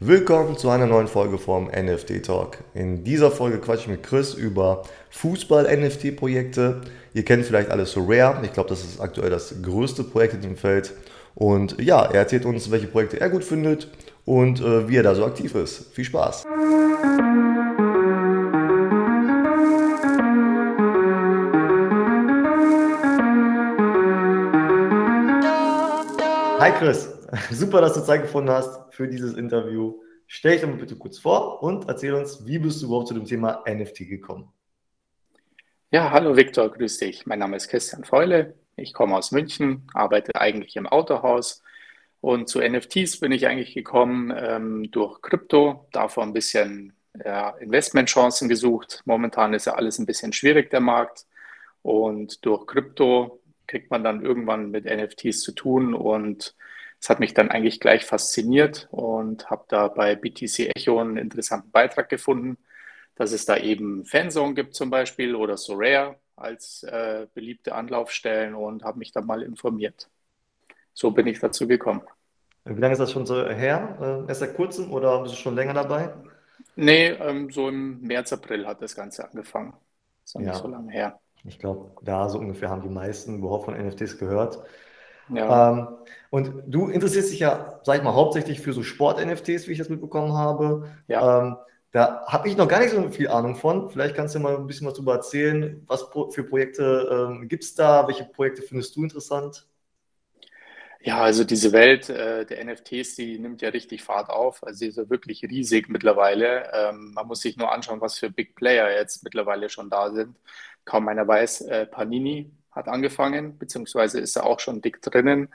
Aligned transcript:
Willkommen 0.00 0.56
zu 0.56 0.70
einer 0.70 0.86
neuen 0.86 1.08
Folge 1.08 1.38
vom 1.38 1.66
NFT 1.66 2.24
Talk. 2.24 2.58
In 2.72 3.02
dieser 3.02 3.32
Folge 3.32 3.58
quatsche 3.58 3.82
ich 3.82 3.88
mit 3.88 4.04
Chris 4.04 4.32
über 4.32 4.84
Fußball-NFT-Projekte. 5.10 6.82
Ihr 7.14 7.24
kennt 7.24 7.44
vielleicht 7.44 7.68
alles 7.68 7.90
so 7.90 8.04
Rare. 8.08 8.38
Ich 8.44 8.52
glaube, 8.52 8.68
das 8.68 8.84
ist 8.84 9.00
aktuell 9.00 9.28
das 9.28 9.56
größte 9.60 10.04
Projekt 10.04 10.34
in 10.34 10.42
dem 10.42 10.56
Feld. 10.56 10.92
Und 11.34 11.80
ja, 11.80 12.04
er 12.04 12.20
erzählt 12.20 12.44
uns, 12.44 12.70
welche 12.70 12.86
Projekte 12.86 13.20
er 13.20 13.28
gut 13.28 13.42
findet 13.42 13.88
und 14.24 14.60
äh, 14.60 14.88
wie 14.88 14.98
er 14.98 15.02
da 15.02 15.16
so 15.16 15.24
aktiv 15.26 15.56
ist. 15.56 15.92
Viel 15.92 16.04
Spaß! 16.04 16.44
Hi 26.60 26.70
Chris! 26.78 27.17
Super, 27.50 27.80
dass 27.82 27.94
du 27.94 28.00
Zeit 28.00 28.22
gefunden 28.22 28.50
hast 28.50 28.94
für 28.94 29.06
dieses 29.06 29.34
Interview. 29.34 30.00
Stell 30.26 30.52
dich 30.52 30.62
doch 30.62 30.68
mal 30.68 30.76
bitte 30.76 30.96
kurz 30.96 31.18
vor 31.18 31.62
und 31.62 31.88
erzähl 31.88 32.14
uns, 32.14 32.46
wie 32.46 32.58
bist 32.58 32.80
du 32.80 32.86
überhaupt 32.86 33.08
zu 33.08 33.14
dem 33.14 33.24
Thema 33.24 33.62
NFT 33.68 34.08
gekommen? 34.08 34.50
Ja, 35.90 36.10
hallo 36.10 36.36
Viktor, 36.36 36.70
grüß 36.70 36.98
dich. 36.98 37.26
Mein 37.26 37.38
Name 37.38 37.56
ist 37.56 37.68
Christian 37.68 38.04
Feule. 38.04 38.54
Ich 38.76 38.94
komme 38.94 39.16
aus 39.16 39.32
München, 39.32 39.86
arbeite 39.92 40.36
eigentlich 40.36 40.76
im 40.76 40.86
Autohaus. 40.86 41.62
Und 42.20 42.48
zu 42.48 42.60
NFTs 42.60 43.20
bin 43.20 43.32
ich 43.32 43.46
eigentlich 43.46 43.74
gekommen 43.74 44.32
ähm, 44.36 44.90
durch 44.90 45.20
Krypto, 45.20 45.86
davor 45.92 46.24
ein 46.24 46.32
bisschen 46.32 46.94
ja, 47.24 47.50
Investmentchancen 47.50 48.48
gesucht. 48.48 49.02
Momentan 49.04 49.54
ist 49.54 49.66
ja 49.66 49.74
alles 49.74 49.98
ein 49.98 50.06
bisschen 50.06 50.32
schwierig, 50.32 50.70
der 50.70 50.80
Markt. 50.80 51.26
Und 51.82 52.44
durch 52.44 52.66
Krypto 52.66 53.40
kriegt 53.66 53.90
man 53.90 54.02
dann 54.02 54.22
irgendwann 54.22 54.70
mit 54.70 54.84
NFTs 54.86 55.40
zu 55.42 55.52
tun 55.52 55.94
und 55.94 56.54
das 57.00 57.10
hat 57.10 57.20
mich 57.20 57.34
dann 57.34 57.50
eigentlich 57.50 57.80
gleich 57.80 58.04
fasziniert 58.04 58.88
und 58.90 59.50
habe 59.50 59.64
da 59.68 59.88
bei 59.88 60.16
BTC 60.16 60.70
Echo 60.74 60.98
einen 60.98 61.16
interessanten 61.16 61.70
Beitrag 61.70 62.08
gefunden, 62.08 62.58
dass 63.14 63.32
es 63.32 63.44
da 63.44 63.56
eben 63.56 64.04
Fanzone 64.04 64.54
gibt 64.54 64.74
zum 64.74 64.90
Beispiel 64.90 65.34
oder 65.34 65.56
Sorare 65.56 66.16
als 66.36 66.84
äh, 66.84 67.26
beliebte 67.34 67.74
Anlaufstellen 67.74 68.54
und 68.54 68.84
habe 68.84 68.98
mich 68.98 69.12
da 69.12 69.20
mal 69.20 69.42
informiert. 69.42 70.08
So 70.92 71.10
bin 71.10 71.26
ich 71.26 71.40
dazu 71.40 71.66
gekommen. 71.66 72.02
Wie 72.64 72.80
lange 72.80 72.92
ist 72.92 72.98
das 72.98 73.12
schon 73.12 73.26
so 73.26 73.48
her? 73.48 74.24
Äh, 74.26 74.28
erst 74.28 74.40
seit 74.40 74.54
kurzem 74.54 74.92
oder 74.92 75.22
bist 75.22 75.34
du 75.34 75.38
schon 75.38 75.54
länger 75.54 75.74
dabei? 75.74 76.12
Nee, 76.76 77.08
ähm, 77.08 77.50
so 77.50 77.68
im 77.68 78.00
März, 78.02 78.32
April 78.32 78.66
hat 78.66 78.82
das 78.82 78.94
Ganze 78.94 79.24
angefangen. 79.24 79.72
Ist 80.24 80.34
noch 80.34 80.42
ja. 80.42 80.50
nicht 80.50 80.60
so 80.60 80.68
lange 80.68 80.92
her. 80.92 81.18
Ich 81.44 81.58
glaube, 81.58 81.90
da 82.02 82.28
so 82.28 82.38
ungefähr 82.38 82.68
haben 82.68 82.82
die 82.82 82.88
meisten 82.88 83.38
überhaupt 83.38 83.64
von 83.64 83.74
NFTs 83.74 84.18
gehört. 84.18 84.62
Ja. 85.30 85.72
Ähm, 85.72 85.88
und 86.30 86.62
du 86.66 86.88
interessierst 86.88 87.32
dich 87.32 87.40
ja, 87.40 87.80
sag 87.82 87.98
ich 87.98 88.02
mal, 88.02 88.14
hauptsächlich 88.14 88.60
für 88.60 88.72
so 88.72 88.82
Sport-NFTs, 88.82 89.66
wie 89.66 89.72
ich 89.72 89.78
das 89.78 89.88
mitbekommen 89.88 90.34
habe. 90.34 90.88
Ja. 91.06 91.42
Ähm, 91.42 91.56
da 91.90 92.26
habe 92.26 92.48
ich 92.48 92.56
noch 92.56 92.68
gar 92.68 92.80
nicht 92.80 92.90
so 92.90 93.08
viel 93.08 93.28
Ahnung 93.28 93.56
von. 93.56 93.88
Vielleicht 93.88 94.14
kannst 94.14 94.34
du 94.34 94.40
mal 94.40 94.56
ein 94.56 94.66
bisschen 94.66 94.86
was 94.86 94.94
darüber 94.94 95.14
erzählen. 95.14 95.82
Was 95.86 96.06
für 96.30 96.44
Projekte 96.44 97.08
ähm, 97.30 97.48
gibt 97.48 97.64
es 97.64 97.74
da? 97.74 98.06
Welche 98.06 98.24
Projekte 98.24 98.62
findest 98.62 98.94
du 98.94 99.04
interessant? 99.04 99.66
Ja, 101.00 101.22
also 101.22 101.44
diese 101.44 101.72
Welt 101.72 102.10
äh, 102.10 102.44
der 102.44 102.64
NFTs, 102.64 103.14
die 103.14 103.38
nimmt 103.38 103.62
ja 103.62 103.70
richtig 103.70 104.02
Fahrt 104.02 104.28
auf. 104.30 104.62
Also 104.64 104.80
sie 104.80 104.88
ist 104.88 104.98
ja 104.98 105.08
wirklich 105.08 105.42
riesig 105.44 105.88
mittlerweile. 105.88 106.70
Ähm, 106.74 107.12
man 107.14 107.26
muss 107.26 107.40
sich 107.40 107.56
nur 107.56 107.72
anschauen, 107.72 108.00
was 108.00 108.18
für 108.18 108.30
Big 108.30 108.54
Player 108.56 108.90
jetzt 108.90 109.22
mittlerweile 109.24 109.70
schon 109.70 109.90
da 109.90 110.10
sind. 110.12 110.36
Kaum 110.84 111.08
einer 111.08 111.26
weiß, 111.26 111.62
äh, 111.62 111.86
Panini 111.86 112.50
hat 112.78 112.88
angefangen, 112.88 113.58
beziehungsweise 113.58 114.20
ist 114.20 114.36
er 114.36 114.46
auch 114.46 114.60
schon 114.60 114.80
dick 114.80 115.02
drinnen. 115.02 115.48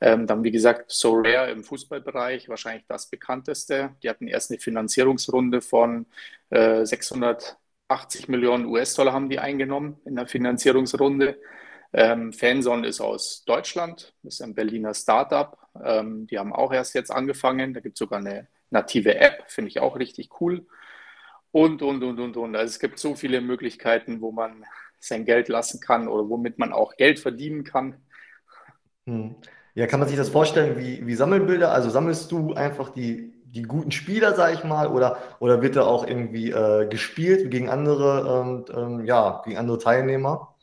Ähm, 0.00 0.26
dann, 0.26 0.44
wie 0.44 0.50
gesagt, 0.50 0.90
So 0.90 1.14
Rare 1.16 1.50
im 1.50 1.64
Fußballbereich, 1.64 2.48
wahrscheinlich 2.48 2.84
das 2.88 3.10
bekannteste. 3.10 3.96
Die 4.02 4.08
hatten 4.08 4.28
erst 4.28 4.50
eine 4.50 4.60
Finanzierungsrunde 4.60 5.60
von 5.60 6.06
äh, 6.50 6.84
680 6.86 8.28
Millionen 8.28 8.66
US-Dollar 8.66 9.12
haben 9.12 9.28
die 9.28 9.40
eingenommen 9.40 10.00
in 10.04 10.16
der 10.16 10.26
Finanzierungsrunde. 10.26 11.38
Ähm, 11.92 12.32
Fanson 12.32 12.84
ist 12.84 13.00
aus 13.00 13.44
Deutschland, 13.44 14.14
ist 14.22 14.42
ein 14.42 14.54
Berliner 14.54 14.94
Startup. 14.94 15.58
Ähm, 15.82 16.26
die 16.26 16.38
haben 16.38 16.52
auch 16.52 16.72
erst 16.72 16.94
jetzt 16.94 17.10
angefangen. 17.10 17.74
Da 17.74 17.80
gibt 17.80 17.96
es 17.96 17.98
sogar 17.98 18.20
eine 18.20 18.46
native 18.70 19.16
App, 19.16 19.44
finde 19.48 19.68
ich 19.70 19.80
auch 19.80 19.98
richtig 19.98 20.40
cool. 20.40 20.66
Und, 21.50 21.82
und, 21.82 22.02
und, 22.04 22.20
und, 22.20 22.36
und. 22.36 22.56
Also 22.56 22.70
es 22.70 22.78
gibt 22.78 22.98
so 22.98 23.14
viele 23.14 23.40
Möglichkeiten, 23.40 24.20
wo 24.20 24.32
man 24.32 24.64
sein 25.00 25.24
Geld 25.24 25.48
lassen 25.48 25.80
kann 25.80 26.08
oder 26.08 26.28
womit 26.28 26.58
man 26.58 26.72
auch 26.72 26.96
Geld 26.96 27.18
verdienen 27.18 27.64
kann. 27.64 27.96
Hm. 29.06 29.36
Ja, 29.74 29.86
kann 29.86 30.00
man 30.00 30.08
sich 30.08 30.18
das 30.18 30.28
vorstellen 30.28 30.78
wie, 30.78 31.06
wie 31.06 31.14
Sammelbilder? 31.14 31.70
Also 31.72 31.88
sammelst 31.88 32.32
du 32.32 32.54
einfach 32.54 32.90
die, 32.90 33.32
die 33.44 33.62
guten 33.62 33.92
Spieler, 33.92 34.34
sag 34.34 34.54
ich 34.54 34.64
mal, 34.64 34.88
oder, 34.88 35.18
oder 35.38 35.62
wird 35.62 35.76
da 35.76 35.82
auch 35.82 36.06
irgendwie 36.06 36.50
äh, 36.50 36.88
gespielt 36.88 37.50
gegen 37.50 37.68
andere, 37.68 38.42
ähm, 38.42 38.64
ähm, 38.76 39.04
ja, 39.04 39.40
gegen 39.44 39.56
andere 39.56 39.78
Teilnehmer? 39.78 40.54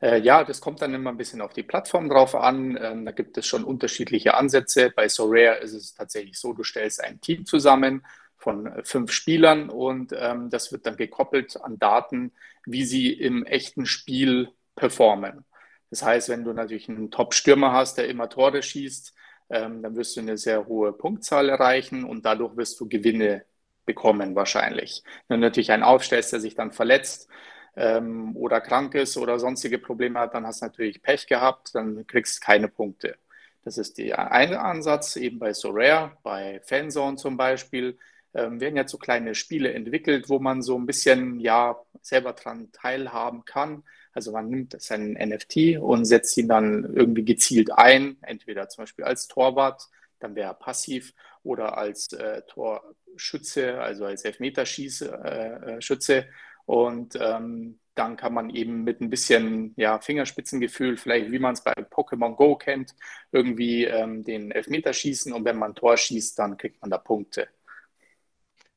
Äh, 0.00 0.20
ja, 0.20 0.44
das 0.44 0.60
kommt 0.60 0.82
dann 0.82 0.94
immer 0.94 1.10
ein 1.10 1.16
bisschen 1.16 1.40
auf 1.40 1.52
die 1.52 1.62
Plattform 1.62 2.08
drauf 2.08 2.34
an. 2.34 2.78
Ähm, 2.80 3.04
da 3.04 3.12
gibt 3.12 3.38
es 3.38 3.46
schon 3.46 3.64
unterschiedliche 3.64 4.34
Ansätze. 4.34 4.90
Bei 4.90 5.08
SoRare 5.08 5.58
ist 5.58 5.72
es 5.72 5.94
tatsächlich 5.94 6.38
so, 6.38 6.52
du 6.52 6.62
stellst 6.62 7.02
ein 7.02 7.20
Team 7.20 7.46
zusammen 7.46 8.04
von 8.44 8.66
äh, 8.66 8.84
fünf 8.84 9.10
Spielern 9.10 9.70
und 9.70 10.14
ähm, 10.16 10.50
das 10.50 10.70
wird 10.70 10.86
dann 10.86 10.96
gekoppelt 10.96 11.60
an 11.60 11.78
Daten, 11.78 12.32
wie 12.66 12.84
sie 12.84 13.12
im 13.12 13.44
echten 13.44 13.86
Spiel 13.86 14.50
performen. 14.76 15.44
Das 15.90 16.02
heißt, 16.02 16.28
wenn 16.28 16.44
du 16.44 16.52
natürlich 16.52 16.88
einen 16.88 17.10
Top-Stürmer 17.10 17.72
hast, 17.72 17.98
der 17.98 18.08
immer 18.08 18.28
Tore 18.28 18.62
schießt, 18.62 19.14
ähm, 19.50 19.82
dann 19.82 19.96
wirst 19.96 20.16
du 20.16 20.20
eine 20.20 20.36
sehr 20.36 20.66
hohe 20.66 20.92
Punktzahl 20.92 21.48
erreichen 21.48 22.04
und 22.04 22.24
dadurch 22.24 22.56
wirst 22.56 22.78
du 22.80 22.88
Gewinne 22.88 23.44
bekommen 23.86 24.34
wahrscheinlich. 24.34 25.02
Wenn 25.28 25.40
du 25.40 25.46
natürlich 25.46 25.72
einen 25.72 25.82
aufstellst, 25.82 26.32
der 26.32 26.40
sich 26.40 26.54
dann 26.54 26.72
verletzt 26.72 27.28
ähm, 27.76 28.36
oder 28.36 28.60
krank 28.60 28.94
ist 28.94 29.16
oder 29.16 29.38
sonstige 29.38 29.78
Probleme 29.78 30.20
hat, 30.20 30.34
dann 30.34 30.46
hast 30.46 30.62
du 30.62 30.66
natürlich 30.66 31.02
Pech 31.02 31.26
gehabt, 31.26 31.74
dann 31.74 32.06
kriegst 32.06 32.38
du 32.38 32.46
keine 32.46 32.68
Punkte. 32.68 33.16
Das 33.64 33.78
ist 33.78 33.96
der 33.96 34.30
eine 34.30 34.60
Ansatz, 34.60 35.16
eben 35.16 35.38
bei 35.38 35.54
Sorare, 35.54 36.16
bei 36.22 36.60
Fanzone 36.64 37.16
zum 37.16 37.36
Beispiel 37.36 37.98
ähm, 38.34 38.60
werden 38.60 38.76
jetzt 38.76 38.92
so 38.92 38.98
kleine 38.98 39.34
Spiele 39.34 39.72
entwickelt, 39.72 40.28
wo 40.28 40.38
man 40.38 40.62
so 40.62 40.76
ein 40.76 40.86
bisschen 40.86 41.40
ja 41.40 41.76
selber 42.02 42.32
dran 42.32 42.70
teilhaben 42.72 43.44
kann. 43.44 43.84
Also 44.12 44.32
man 44.32 44.48
nimmt 44.48 44.80
seinen 44.80 45.14
NFT 45.14 45.78
und 45.80 46.04
setzt 46.04 46.36
ihn 46.36 46.48
dann 46.48 46.84
irgendwie 46.94 47.24
gezielt 47.24 47.72
ein, 47.72 48.16
entweder 48.22 48.68
zum 48.68 48.82
Beispiel 48.82 49.04
als 49.04 49.28
Torwart, 49.28 49.88
dann 50.20 50.34
wäre 50.36 50.50
er 50.50 50.54
passiv, 50.54 51.12
oder 51.42 51.76
als 51.76 52.12
äh, 52.12 52.42
Torschütze, 52.48 53.80
also 53.80 54.06
als 54.06 54.24
Elfmeterschütze. 54.24 55.20
Äh, 55.24 56.20
äh 56.20 56.24
und 56.66 57.18
ähm, 57.20 57.78
dann 57.94 58.16
kann 58.16 58.34
man 58.34 58.50
eben 58.50 58.82
mit 58.84 59.00
ein 59.00 59.10
bisschen 59.10 59.74
ja, 59.76 60.00
Fingerspitzengefühl, 60.00 60.96
vielleicht 60.96 61.30
wie 61.30 61.38
man 61.38 61.52
es 61.52 61.62
bei 61.62 61.72
Pokémon 61.72 62.34
Go 62.34 62.56
kennt, 62.56 62.94
irgendwie 63.30 63.84
ähm, 63.84 64.24
den 64.24 64.50
Elfmeter 64.50 64.92
schießen 64.92 65.32
und 65.32 65.44
wenn 65.44 65.58
man 65.58 65.74
Tor 65.74 65.96
schießt, 65.96 66.38
dann 66.38 66.56
kriegt 66.56 66.80
man 66.80 66.90
da 66.90 66.98
Punkte. 66.98 67.48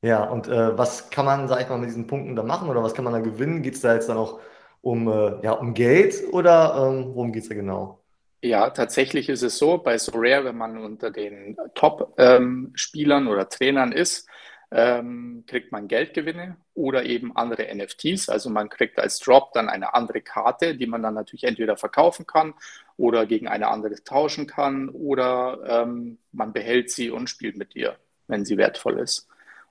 Ja, 0.01 0.23
und 0.25 0.47
äh, 0.47 0.77
was 0.77 1.09
kann 1.09 1.25
man, 1.25 1.47
sag 1.47 1.61
ich 1.61 1.69
mal, 1.69 1.77
mit 1.79 1.89
diesen 1.89 2.07
Punkten 2.07 2.35
da 2.35 2.43
machen 2.43 2.69
oder 2.69 2.83
was 2.83 2.93
kann 2.93 3.03
man 3.03 3.13
da 3.13 3.19
gewinnen? 3.19 3.63
Geht 3.63 3.75
es 3.75 3.81
da 3.81 3.93
jetzt 3.93 4.09
dann 4.09 4.17
auch 4.17 4.39
um, 4.81 5.07
äh, 5.07 5.43
ja, 5.43 5.53
um 5.53 5.73
Geld 5.73 6.23
oder 6.31 6.75
ähm, 6.87 7.15
worum 7.15 7.31
geht 7.31 7.43
es 7.43 7.49
da 7.49 7.55
genau? 7.55 8.03
Ja, 8.41 8.69
tatsächlich 8.69 9.29
ist 9.29 9.41
es 9.41 9.57
so, 9.57 9.79
bei 9.79 9.97
Sorare, 9.97 10.45
wenn 10.45 10.57
man 10.57 10.77
unter 10.77 11.09
den 11.11 11.57
Top-Spielern 11.73 13.23
ähm, 13.23 13.27
oder 13.29 13.49
Trainern 13.49 13.91
ist, 13.91 14.29
ähm, 14.71 15.43
kriegt 15.47 15.71
man 15.71 15.87
Geldgewinne 15.87 16.57
oder 16.75 17.03
eben 17.03 17.35
andere 17.35 17.73
NFTs. 17.73 18.29
Also 18.29 18.49
man 18.49 18.69
kriegt 18.69 18.99
als 18.99 19.19
Drop 19.19 19.53
dann 19.53 19.69
eine 19.69 19.93
andere 19.95 20.21
Karte, 20.21 20.75
die 20.75 20.85
man 20.87 21.01
dann 21.01 21.15
natürlich 21.15 21.45
entweder 21.45 21.77
verkaufen 21.77 22.27
kann 22.27 22.53
oder 22.97 23.25
gegen 23.25 23.47
eine 23.47 23.69
andere 23.69 24.03
tauschen 24.03 24.45
kann 24.45 24.89
oder 24.89 25.59
ähm, 25.67 26.19
man 26.31 26.53
behält 26.53 26.91
sie 26.91 27.09
und 27.09 27.29
spielt 27.29 27.57
mit 27.57 27.75
ihr, 27.75 27.97
wenn 28.27 28.45
sie 28.45 28.57
wertvoll 28.57 28.99
ist. 28.99 29.27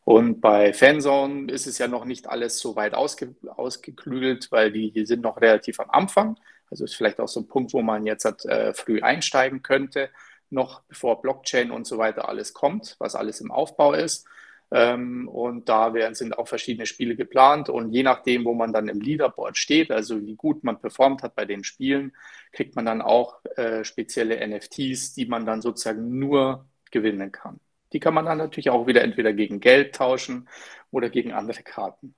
Und 0.07 0.41
bei 0.41 0.73
Fanzone 0.73 1.51
ist 1.51 1.67
es 1.67 1.79
ja 1.79 1.89
noch 1.89 2.05
nicht 2.05 2.29
alles 2.29 2.61
so 2.61 2.77
weit 2.77 2.95
ausge, 2.95 3.35
ausgeklügelt, 3.57 4.53
weil 4.53 4.71
die, 4.71 5.05
sind 5.05 5.23
noch 5.23 5.41
relativ 5.41 5.81
am 5.81 5.91
Anfang. 5.91 6.39
Also 6.71 6.85
ist 6.85 6.95
vielleicht 6.95 7.19
auch 7.19 7.27
so 7.27 7.41
ein 7.41 7.49
Punkt, 7.49 7.73
wo 7.73 7.83
man 7.83 8.07
jetzt 8.07 8.25
äh, 8.47 8.73
früh 8.73 9.01
einsteigen 9.03 9.63
könnte, 9.63 10.11
noch 10.49 10.83
bevor 10.83 11.21
Blockchain 11.21 11.73
und 11.73 11.89
so 11.89 11.99
weiter 11.99 12.29
alles 12.29 12.55
kommt, 12.55 12.95
was 13.01 13.17
alles 13.17 13.41
im 13.41 13.51
Aufbau 13.51 13.95
ist. 13.95 14.29
Ähm, 14.71 15.27
und 15.27 15.69
da 15.69 15.93
werden, 15.93 16.15
sind 16.15 16.39
auch 16.39 16.47
verschiedene 16.47 16.87
Spiele 16.87 17.17
geplant. 17.17 17.69
Und 17.69 17.91
je 17.91 18.05
nachdem, 18.05 18.45
wo 18.45 18.55
man 18.55 18.73
dann 18.73 18.87
im 18.87 19.01
Leaderboard 19.01 19.59
steht, 19.59 19.91
also 19.91 20.25
wie 20.25 20.37
gut 20.37 20.63
man 20.63 20.81
performt 20.81 21.25
hat 21.25 21.35
bei 21.35 21.47
den 21.47 21.65
Spielen, 21.65 22.13
kriegt 22.53 22.77
man 22.77 22.87
dann 22.87 23.03
auch 23.03 23.45
äh, 23.57 23.83
spezielle 23.83 24.47
NFTs, 24.47 25.15
die 25.15 25.27
man 25.27 25.45
dann 25.47 25.63
sozusagen 25.63 26.17
nur 26.17 26.65
gewinnen 26.93 27.33
kann. 27.33 27.59
Die 27.93 28.01
kann 28.01 28.15
man 28.15 28.25
dann 28.27 28.39
natürlich 28.39 28.71
auch 28.71 28.87
wieder 28.87 29.03
entweder 29.03 29.33
gegen 29.33 29.61
Geld 29.61 29.95
tauschen 29.95 30.49
oder 30.91 31.11
gegen 31.11 31.33
andere 31.33 31.63
Karten. 31.63 32.15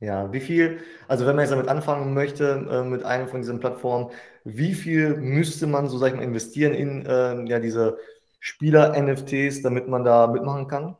Ja, 0.00 0.32
wie 0.32 0.40
viel, 0.40 0.80
also 1.08 1.26
wenn 1.26 1.36
man 1.36 1.44
jetzt 1.44 1.50
damit 1.52 1.68
anfangen 1.68 2.14
möchte, 2.14 2.66
äh, 2.70 2.82
mit 2.84 3.02
einer 3.04 3.28
von 3.28 3.42
diesen 3.42 3.60
Plattformen, 3.60 4.10
wie 4.44 4.72
viel 4.74 5.16
müsste 5.16 5.66
man, 5.66 5.88
so 5.88 5.98
sag 5.98 6.08
ich 6.08 6.14
mal, 6.16 6.22
investieren 6.22 6.72
in 6.74 7.04
äh, 7.04 7.44
ja, 7.50 7.58
diese 7.60 7.98
Spieler-NFTs, 8.40 9.60
damit 9.62 9.88
man 9.88 10.02
da 10.04 10.26
mitmachen 10.26 10.68
kann? 10.68 10.96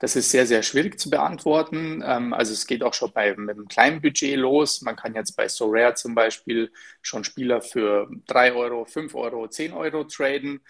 Das 0.00 0.14
ist 0.14 0.30
sehr, 0.30 0.46
sehr 0.46 0.62
schwierig 0.62 1.00
zu 1.00 1.10
beantworten. 1.10 2.02
Ähm, 2.06 2.32
also 2.32 2.52
es 2.52 2.66
geht 2.66 2.82
auch 2.82 2.94
schon 2.94 3.12
bei, 3.12 3.34
mit 3.36 3.56
einem 3.56 3.66
kleinen 3.66 4.00
Budget 4.00 4.36
los. 4.36 4.80
Man 4.82 4.94
kann 4.94 5.14
jetzt 5.14 5.36
bei 5.36 5.48
SoRare 5.48 5.94
zum 5.94 6.14
Beispiel 6.14 6.70
schon 7.02 7.24
Spieler 7.24 7.60
für 7.60 8.08
3 8.28 8.52
Euro, 8.52 8.84
5 8.84 9.14
Euro, 9.16 9.48
10 9.48 9.72
Euro 9.72 10.04
traden. 10.04 10.60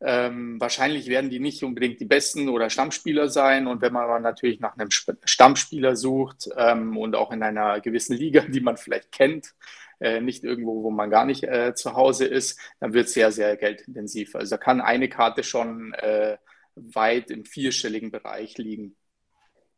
Ähm, 0.00 0.60
wahrscheinlich 0.60 1.06
werden 1.06 1.30
die 1.30 1.38
nicht 1.38 1.62
unbedingt 1.62 2.00
die 2.00 2.06
besten 2.06 2.48
oder 2.48 2.70
Stammspieler 2.70 3.28
sein. 3.28 3.68
Und 3.68 3.82
wenn 3.82 3.92
man 3.92 4.22
natürlich 4.22 4.58
nach 4.58 4.76
einem 4.76 4.90
Stammspieler 4.90 5.94
sucht 5.94 6.48
ähm, 6.56 6.96
und 6.96 7.14
auch 7.14 7.30
in 7.30 7.42
einer 7.44 7.80
gewissen 7.80 8.16
Liga, 8.16 8.40
die 8.48 8.60
man 8.60 8.76
vielleicht 8.76 9.12
kennt, 9.12 9.54
äh, 10.00 10.20
nicht 10.20 10.42
irgendwo, 10.42 10.82
wo 10.82 10.90
man 10.90 11.10
gar 11.10 11.24
nicht 11.24 11.44
äh, 11.44 11.74
zu 11.76 11.94
Hause 11.94 12.24
ist, 12.26 12.58
dann 12.80 12.92
wird 12.94 13.06
es 13.06 13.14
sehr, 13.14 13.30
sehr 13.30 13.56
geldintensiv. 13.56 14.34
Also 14.34 14.56
da 14.56 14.56
kann 14.56 14.80
eine 14.80 15.08
Karte 15.08 15.44
schon 15.44 15.94
äh, 15.94 16.36
weit 16.74 17.30
im 17.30 17.44
vierstelligen 17.44 18.10
Bereich 18.10 18.58
liegen. 18.58 18.96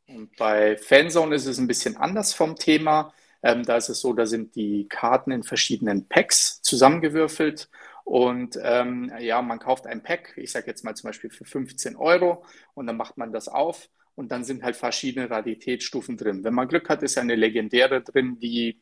Und 0.07 0.37
bei 0.37 0.77
Fanzone 0.77 1.35
ist 1.35 1.47
es 1.47 1.59
ein 1.59 1.67
bisschen 1.67 1.97
anders 1.97 2.35
vom 2.35 2.57
Thema. 2.57 3.13
Ähm, 3.43 3.63
da 3.65 3.77
ist 3.77 3.89
es 3.89 4.01
so, 4.01 4.13
da 4.13 4.27
sind 4.27 4.55
die 4.57 4.87
Karten 4.89 5.31
in 5.31 5.43
verschiedenen 5.43 6.09
Packs 6.09 6.63
zusammengewürfelt. 6.63 7.69
Und 8.05 8.59
ähm, 8.63 9.13
ja, 9.19 9.41
man 9.43 9.59
kauft 9.59 9.87
ein 9.87 10.03
Pack, 10.03 10.35
ich 10.37 10.53
sage 10.53 10.67
jetzt 10.67 10.85
mal 10.85 10.95
zum 10.95 11.09
Beispiel 11.09 11.31
für 11.31 11.47
15 11.47 11.97
Euro 11.97 12.45
und 12.75 12.87
dann 12.87 12.99
macht 12.99 13.17
man 13.17 13.33
das 13.33 13.49
auf 13.49 13.89
und 14.15 14.31
dann 14.31 14.45
sind 14.45 14.63
halt 14.63 14.77
verschiedene 14.77 15.31
Raritätsstufen 15.31 16.19
drin. 16.19 16.45
Wenn 16.45 16.55
man 16.55 16.69
Glück 16.69 16.89
hat, 16.91 17.03
ist 17.03 17.17
eine 17.19 17.35
legendäre 17.35 18.03
drin, 18.03 18.39
die 18.39 18.81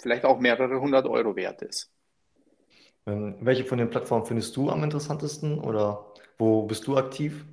vielleicht 0.00 0.24
auch 0.24 0.40
mehrere 0.40 0.80
hundert 0.80 1.06
Euro 1.06 1.36
wert 1.36 1.62
ist. 1.62 1.91
Ähm, 3.06 3.36
welche 3.40 3.64
von 3.64 3.78
den 3.78 3.90
Plattformen 3.90 4.26
findest 4.26 4.56
du 4.56 4.70
am 4.70 4.84
interessantesten 4.84 5.58
oder 5.58 6.06
wo 6.38 6.62
bist 6.62 6.86
du 6.86 6.96
aktiv? 6.96 7.44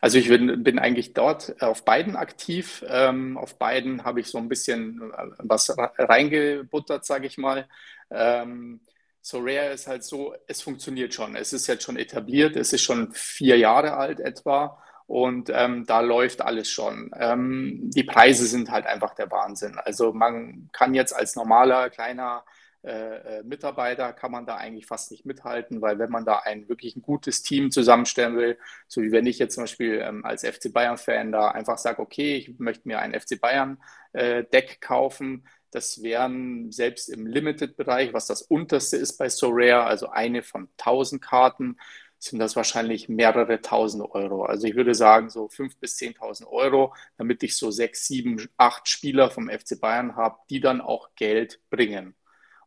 Also 0.00 0.18
ich 0.18 0.28
bin, 0.28 0.62
bin 0.62 0.78
eigentlich 0.78 1.14
dort 1.14 1.60
auf 1.62 1.84
beiden 1.84 2.16
aktiv. 2.16 2.84
Ähm, 2.88 3.38
auf 3.38 3.58
beiden 3.58 4.04
habe 4.04 4.20
ich 4.20 4.28
so 4.28 4.38
ein 4.38 4.48
bisschen 4.48 5.12
äh, 5.12 5.26
was 5.38 5.74
reingebuttert, 5.98 7.04
sage 7.04 7.26
ich 7.26 7.38
mal. 7.38 7.66
Ähm, 8.10 8.80
so 9.22 9.38
Rare 9.38 9.72
ist 9.72 9.86
halt 9.86 10.04
so, 10.04 10.34
es 10.46 10.62
funktioniert 10.62 11.14
schon. 11.14 11.36
Es 11.36 11.52
ist 11.52 11.66
jetzt 11.66 11.84
schon 11.84 11.96
etabliert, 11.96 12.56
es 12.56 12.72
ist 12.72 12.82
schon 12.82 13.12
vier 13.12 13.58
Jahre 13.58 13.96
alt 13.96 14.20
etwa 14.20 14.82
und 15.06 15.50
ähm, 15.52 15.84
da 15.86 16.00
läuft 16.00 16.40
alles 16.40 16.70
schon. 16.70 17.10
Ähm, 17.18 17.90
die 17.90 18.04
Preise 18.04 18.46
sind 18.46 18.70
halt 18.70 18.86
einfach 18.86 19.14
der 19.14 19.30
Wahnsinn. 19.30 19.76
Also 19.84 20.12
man 20.12 20.70
kann 20.72 20.94
jetzt 20.94 21.12
als 21.12 21.36
normaler 21.36 21.90
kleiner 21.90 22.44
äh, 22.46 22.59
äh, 22.82 23.42
Mitarbeiter 23.42 24.12
kann 24.12 24.32
man 24.32 24.46
da 24.46 24.56
eigentlich 24.56 24.86
fast 24.86 25.10
nicht 25.10 25.26
mithalten, 25.26 25.82
weil 25.82 25.98
wenn 25.98 26.10
man 26.10 26.24
da 26.24 26.38
ein 26.38 26.68
wirklich 26.68 26.96
ein 26.96 27.02
gutes 27.02 27.42
Team 27.42 27.70
zusammenstellen 27.70 28.36
will, 28.36 28.58
so 28.88 29.02
wie 29.02 29.12
wenn 29.12 29.26
ich 29.26 29.38
jetzt 29.38 29.54
zum 29.54 29.64
Beispiel 29.64 30.00
ähm, 30.02 30.24
als 30.24 30.44
FC 30.44 30.72
Bayern-Fan 30.72 31.32
da 31.32 31.48
einfach 31.50 31.78
sage, 31.78 32.00
okay, 32.00 32.36
ich 32.36 32.58
möchte 32.58 32.88
mir 32.88 33.00
ein 33.00 33.18
FC 33.18 33.40
Bayern-Deck 33.40 34.72
äh, 34.72 34.76
kaufen, 34.80 35.46
das 35.70 36.02
wären 36.02 36.72
selbst 36.72 37.08
im 37.08 37.26
Limited-Bereich, 37.26 38.12
was 38.12 38.26
das 38.26 38.42
unterste 38.42 38.96
ist 38.96 39.18
bei 39.18 39.28
SoRare, 39.28 39.84
also 39.84 40.08
eine 40.08 40.42
von 40.42 40.68
1000 40.78 41.22
Karten, 41.22 41.76
sind 42.18 42.38
das 42.38 42.54
wahrscheinlich 42.56 43.08
mehrere 43.08 43.60
tausend 43.62 44.02
Euro. 44.10 44.44
Also 44.44 44.66
ich 44.66 44.74
würde 44.74 44.94
sagen 44.94 45.30
so 45.30 45.48
5.000 45.48 45.80
bis 45.80 45.96
10.000 45.96 46.46
Euro, 46.48 46.94
damit 47.16 47.42
ich 47.42 47.56
so 47.56 47.70
sechs, 47.70 48.06
sieben, 48.06 48.48
acht 48.58 48.88
Spieler 48.88 49.30
vom 49.30 49.48
FC 49.48 49.80
Bayern 49.80 50.16
habe, 50.16 50.38
die 50.50 50.60
dann 50.60 50.80
auch 50.82 51.14
Geld 51.14 51.60
bringen. 51.70 52.14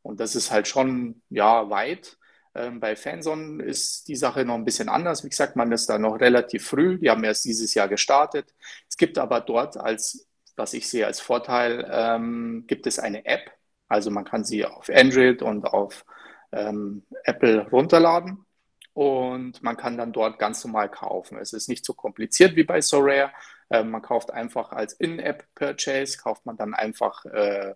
Und 0.04 0.20
das 0.20 0.36
ist 0.36 0.52
halt 0.52 0.68
schon, 0.68 1.22
ja, 1.30 1.70
weit. 1.70 2.18
Ähm, 2.56 2.80
bei 2.80 2.96
Fanson 2.96 3.60
ist 3.60 4.08
die 4.08 4.16
Sache 4.16 4.46
noch 4.46 4.56
ein 4.56 4.66
bisschen 4.66 4.90
anders. 4.90 5.24
Wie 5.24 5.30
gesagt, 5.30 5.56
man 5.56 5.72
ist 5.72 5.90
da 5.90 5.98
noch 5.98 6.20
relativ 6.20 6.68
früh. 6.68 7.00
Die 7.00 7.10
haben 7.10 7.24
erst 7.24 7.46
dieses 7.46 7.74
Jahr 7.74 7.88
gestartet. 7.88 8.54
Es 8.90 8.98
gibt 8.98 9.18
aber 9.18 9.42
dort 9.42 9.78
als, 9.78 10.28
was 10.56 10.74
ich 10.74 10.88
sehe 10.90 11.08
als 11.08 11.20
Vorteil, 11.20 11.88
ähm, 11.92 12.66
gibt 12.68 12.86
es 12.88 13.00
eine 13.00 13.26
App. 13.26 13.52
Also 13.88 14.12
man 14.12 14.26
kann 14.26 14.46
sie 14.46 14.66
auf 14.66 14.90
Android 14.90 15.42
und 15.42 15.66
auf 15.66 16.06
ähm, 16.52 17.04
Apple 17.24 17.68
runterladen 17.70 18.46
und 18.94 19.64
man 19.64 19.76
kann 19.76 19.98
dann 19.98 20.14
dort 20.14 20.38
ganz 20.40 20.64
normal 20.64 20.90
kaufen. 20.90 21.38
Es 21.38 21.54
ist 21.54 21.68
nicht 21.68 21.84
so 21.86 21.94
kompliziert 21.94 22.56
wie 22.56 22.64
bei 22.64 22.80
SoRare. 22.82 23.32
Äh, 23.70 23.84
man 23.84 24.02
kauft 24.02 24.32
einfach 24.32 24.72
als 24.72 24.94
In-App-Purchase, 24.94 26.18
kauft 26.20 26.46
man 26.46 26.58
dann 26.58 26.74
einfach 26.74 27.26
äh, 27.26 27.74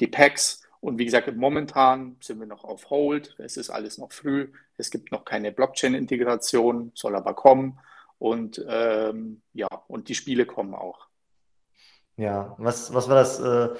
die 0.00 0.06
Packs. 0.06 0.62
Und 0.80 0.98
wie 0.98 1.04
gesagt, 1.04 1.34
momentan 1.36 2.16
sind 2.20 2.40
wir 2.40 2.46
noch 2.46 2.64
auf 2.64 2.88
Hold. 2.88 3.36
Es 3.38 3.56
ist 3.56 3.68
alles 3.68 3.98
noch 3.98 4.12
früh. 4.12 4.50
Es 4.78 4.90
gibt 4.90 5.12
noch 5.12 5.24
keine 5.24 5.52
Blockchain-Integration, 5.52 6.92
soll 6.94 7.16
aber 7.16 7.34
kommen. 7.34 7.78
Und 8.18 8.64
ähm, 8.66 9.42
ja, 9.52 9.68
und 9.88 10.08
die 10.08 10.14
Spiele 10.14 10.46
kommen 10.46 10.74
auch. 10.74 11.08
Ja, 12.16 12.54
was, 12.58 12.92
was 12.94 13.08
war 13.08 13.16
das? 13.16 13.40
Äh, 13.40 13.70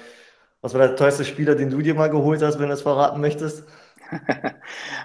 was 0.63 0.75
war 0.75 0.87
der 0.87 0.97
teuerste 0.97 1.25
Spieler, 1.25 1.55
den 1.55 1.71
du 1.71 1.81
dir 1.81 1.95
mal 1.95 2.11
geholt 2.11 2.43
hast, 2.43 2.59
wenn 2.59 2.69
du 2.69 2.75
es 2.75 2.83
verraten 2.83 3.21
möchtest? 3.21 3.65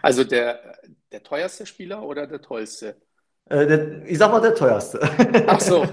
also 0.02 0.26
der, 0.26 0.80
der 1.14 1.24
teuerste 1.24 1.66
Spieler 1.66 2.04
oder 2.04 2.28
der 2.28 2.42
tollste? 2.42 2.98
Äh, 3.48 3.68
der, 3.68 4.06
ich 4.06 4.18
sag 4.18 4.32
mal 4.32 4.42
der 4.42 4.56
teuerste. 4.56 5.00
Ach 5.48 5.60
so. 5.62 5.86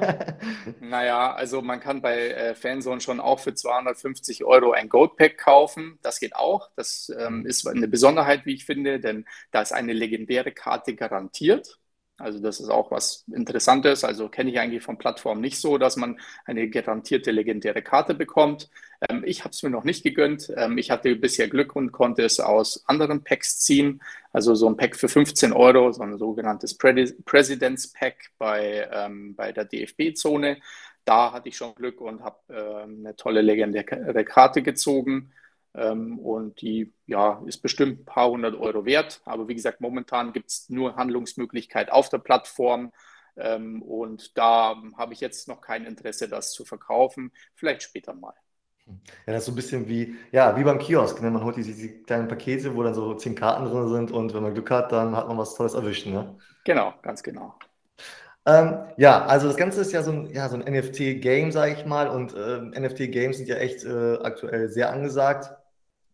naja, 0.80 1.34
also 1.34 1.62
man 1.62 1.80
kann 1.80 2.00
bei 2.00 2.28
äh, 2.28 2.54
Fanzone 2.54 3.00
schon 3.00 3.18
auch 3.18 3.40
für 3.40 3.54
250 3.54 4.44
Euro 4.44 4.70
ein 4.70 4.88
Gold 4.88 5.16
Pack 5.16 5.36
kaufen. 5.38 5.98
Das 6.02 6.20
geht 6.20 6.36
auch. 6.36 6.70
Das 6.76 7.12
ähm, 7.18 7.44
ist 7.44 7.66
eine 7.66 7.88
Besonderheit, 7.88 8.46
wie 8.46 8.54
ich 8.54 8.64
finde, 8.64 9.00
denn 9.00 9.24
da 9.50 9.62
ist 9.62 9.72
eine 9.72 9.92
legendäre 9.92 10.52
Karte 10.52 10.94
garantiert. 10.94 11.79
Also 12.20 12.38
das 12.38 12.60
ist 12.60 12.68
auch 12.68 12.90
was 12.90 13.24
Interessantes. 13.32 14.04
Also 14.04 14.28
kenne 14.28 14.50
ich 14.50 14.58
eigentlich 14.60 14.82
von 14.82 14.98
Plattformen 14.98 15.40
nicht 15.40 15.58
so, 15.58 15.78
dass 15.78 15.96
man 15.96 16.20
eine 16.44 16.68
garantierte 16.68 17.30
legendäre 17.30 17.82
Karte 17.82 18.14
bekommt. 18.14 18.70
Ähm, 19.08 19.22
ich 19.26 19.40
habe 19.40 19.50
es 19.50 19.62
mir 19.62 19.70
noch 19.70 19.84
nicht 19.84 20.02
gegönnt. 20.02 20.52
Ähm, 20.56 20.78
ich 20.78 20.90
hatte 20.90 21.14
bisher 21.16 21.48
Glück 21.48 21.74
und 21.74 21.92
konnte 21.92 22.22
es 22.22 22.40
aus 22.40 22.84
anderen 22.86 23.24
Packs 23.24 23.60
ziehen. 23.60 24.02
Also 24.32 24.54
so 24.54 24.68
ein 24.68 24.76
Pack 24.76 24.96
für 24.96 25.08
15 25.08 25.52
Euro, 25.52 25.90
so 25.92 26.02
ein 26.02 26.18
sogenanntes 26.18 26.76
Pre 26.76 26.94
Presidents 27.24 27.92
Pack 27.92 28.30
bei, 28.38 28.88
ähm, 28.92 29.34
bei 29.34 29.52
der 29.52 29.64
DFB-Zone. 29.64 30.58
Da 31.04 31.32
hatte 31.32 31.48
ich 31.48 31.56
schon 31.56 31.74
Glück 31.74 32.00
und 32.00 32.22
habe 32.22 32.38
äh, 32.48 32.82
eine 32.82 33.16
tolle 33.16 33.40
legendäre 33.40 34.24
Karte 34.24 34.62
gezogen. 34.62 35.32
Ähm, 35.74 36.18
und 36.18 36.60
die 36.60 36.92
ja, 37.06 37.42
ist 37.46 37.58
bestimmt 37.62 38.00
ein 38.00 38.04
paar 38.04 38.30
hundert 38.30 38.56
Euro 38.56 38.84
wert. 38.84 39.20
Aber 39.24 39.48
wie 39.48 39.54
gesagt, 39.54 39.80
momentan 39.80 40.32
gibt 40.32 40.50
es 40.50 40.68
nur 40.68 40.96
Handlungsmöglichkeit 40.96 41.92
auf 41.92 42.08
der 42.08 42.18
Plattform. 42.18 42.92
Ähm, 43.36 43.82
und 43.82 44.36
da 44.36 44.76
habe 44.96 45.12
ich 45.12 45.20
jetzt 45.20 45.48
noch 45.48 45.60
kein 45.60 45.84
Interesse, 45.84 46.28
das 46.28 46.52
zu 46.52 46.64
verkaufen. 46.64 47.32
Vielleicht 47.54 47.82
später 47.82 48.14
mal. 48.14 48.34
Ja, 49.26 49.32
das 49.34 49.42
ist 49.42 49.46
so 49.46 49.52
ein 49.52 49.56
bisschen 49.56 49.88
wie, 49.88 50.16
ja, 50.32 50.56
wie 50.56 50.64
beim 50.64 50.78
Kiosk. 50.78 51.22
Ne? 51.22 51.30
Man 51.30 51.44
holt 51.44 51.56
diese, 51.56 51.72
diese 51.72 52.02
kleinen 52.02 52.28
Pakete, 52.28 52.74
wo 52.74 52.82
dann 52.82 52.94
so 52.94 53.14
zehn 53.14 53.34
Karten 53.34 53.64
drin 53.64 53.88
sind 53.88 54.10
und 54.10 54.34
wenn 54.34 54.42
man 54.42 54.54
Glück 54.54 54.70
hat, 54.70 54.92
dann 54.92 55.14
hat 55.14 55.28
man 55.28 55.38
was 55.38 55.54
Tolles 55.54 55.74
erwischt. 55.74 56.06
Ne? 56.06 56.36
Genau, 56.64 56.94
ganz 57.02 57.22
genau. 57.22 57.54
Ähm, 58.46 58.78
ja, 58.96 59.26
also 59.26 59.46
das 59.48 59.56
Ganze 59.56 59.82
ist 59.82 59.92
ja 59.92 60.02
so 60.02 60.12
ein, 60.12 60.30
ja, 60.30 60.48
so 60.48 60.56
ein 60.56 60.62
NFT-Game, 60.62 61.52
sage 61.52 61.74
ich 61.74 61.84
mal, 61.84 62.08
und 62.08 62.34
äh, 62.34 62.80
NFT-Games 62.80 63.36
sind 63.36 63.48
ja 63.48 63.56
echt 63.56 63.84
äh, 63.84 64.16
aktuell 64.22 64.68
sehr 64.70 64.90
angesagt. 64.90 65.50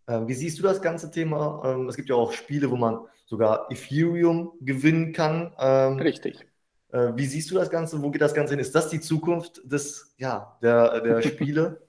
Ähm, 0.08 0.28
wie 0.28 0.34
siehst 0.34 0.58
du 0.58 0.62
das 0.62 0.80
ganze 0.80 1.10
Thema? 1.10 1.62
Ähm, 1.64 1.88
es 1.88 1.96
gibt 1.96 2.08
ja 2.08 2.14
auch 2.14 2.32
Spiele, 2.32 2.70
wo 2.70 2.76
man 2.76 3.00
sogar 3.26 3.70
Ethereum 3.70 4.52
gewinnen 4.60 5.12
kann. 5.12 5.52
Ähm, 5.58 5.98
Richtig. 5.98 6.46
Äh, 6.92 7.12
wie 7.16 7.26
siehst 7.26 7.50
du 7.50 7.56
das 7.56 7.70
Ganze? 7.70 8.00
Wo 8.02 8.10
geht 8.10 8.22
das 8.22 8.34
Ganze 8.34 8.54
hin? 8.54 8.60
Ist 8.60 8.74
das 8.74 8.88
die 8.88 9.00
Zukunft 9.00 9.60
des, 9.64 10.14
ja, 10.18 10.56
der, 10.62 11.00
der 11.00 11.22
Spiele? 11.28 11.80